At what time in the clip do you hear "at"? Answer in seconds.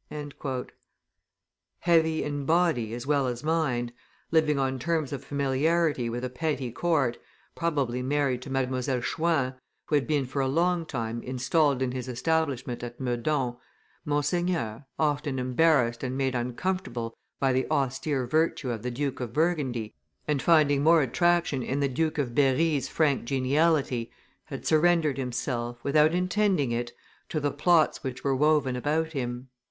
12.82-12.98